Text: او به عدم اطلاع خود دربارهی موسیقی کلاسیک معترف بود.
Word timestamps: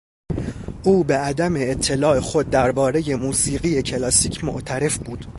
او 0.83 1.03
به 1.03 1.17
عدم 1.17 1.53
اطلاع 1.57 2.19
خود 2.19 2.49
دربارهی 2.49 3.15
موسیقی 3.15 3.81
کلاسیک 3.81 4.43
معترف 4.43 4.97
بود. 4.97 5.25